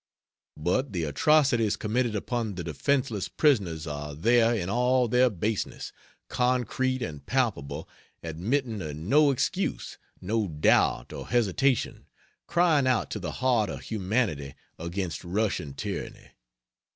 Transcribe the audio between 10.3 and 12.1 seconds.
doubt or hesitation,